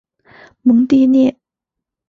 [0.63, 1.37] 蒙蒂涅。